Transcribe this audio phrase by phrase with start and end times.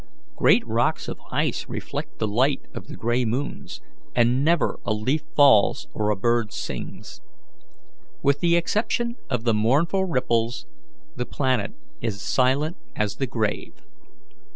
[0.35, 3.81] Great rocks of ice reflect the light of the grey moons,
[4.15, 7.21] and never a leaf falls or a bird sings.
[8.23, 10.65] With the exception of the mournful ripples,
[11.15, 13.75] the planet is silent as the grave.